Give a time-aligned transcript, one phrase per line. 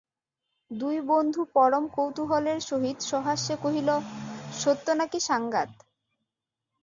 [0.71, 3.89] দুই বন্ধু পরম কৌতূহলের সহিত সহাস্যে কহিল,
[4.53, 5.69] সত্য নাকি সাঙাত।